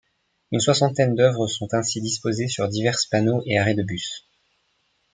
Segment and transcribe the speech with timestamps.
[0.51, 4.27] Une soixantaine d'œuvres sont ainsi disposés sur diverses panneaux et arrêts de bus.